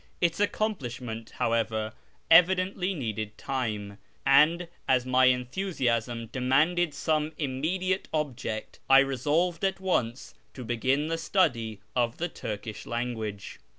[0.19, 1.93] Its accomplishment, however,
[2.31, 10.33] evidently needed time; and, as my enthusiasm demanded some immediate object, I resolved at once
[10.55, 13.59] to begin the study of the Turkish language.